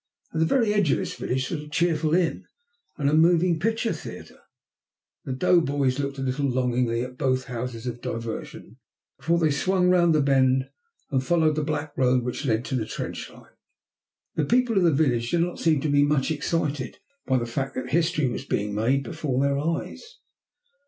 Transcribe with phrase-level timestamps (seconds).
[0.33, 2.47] At the very edge of this village stood a cheerful inn
[2.97, 4.39] and a moving picture theatre.
[5.25, 8.77] The doughboys looked a little longingly at both houses of diversion
[9.19, 10.71] before they swung round the bend
[11.11, 13.53] and followed the black road which led to the trench line.
[14.33, 16.97] The people of the village did not seem to be much excited
[17.27, 20.17] by the fact that history was being made before their eyes.